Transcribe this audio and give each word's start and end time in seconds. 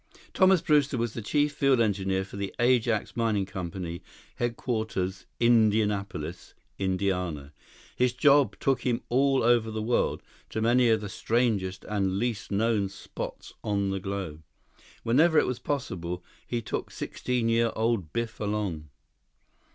Thomas 0.33 0.61
Brewster 0.61 0.97
was 0.97 1.13
the 1.13 1.21
chief 1.21 1.53
field 1.53 1.79
engineer 1.79 2.25
for 2.25 2.35
the 2.35 2.55
Ajax 2.59 3.15
Mining 3.15 3.45
Company, 3.45 4.01
headquarters 4.37 5.27
Indianapolis, 5.39 6.55
Indiana. 6.79 7.53
His 7.95 8.11
job 8.11 8.55
took 8.59 8.81
him 8.81 9.03
all 9.09 9.43
over 9.43 9.69
the 9.69 9.79
world, 9.83 10.23
to 10.49 10.59
many 10.59 10.89
of 10.89 11.01
the 11.01 11.07
strangest 11.07 11.85
and 11.87 12.17
least 12.17 12.49
known 12.51 12.89
spots 12.89 13.53
on 13.63 13.91
the 13.91 13.99
globe. 13.99 14.41
Whenever 15.03 15.37
it 15.37 15.45
was 15.45 15.59
possible, 15.59 16.23
he 16.47 16.63
took 16.63 16.89
sixteen 16.89 17.47
year 17.47 17.71
old 17.75 18.11
Biff 18.11 18.39
along. 18.39 18.89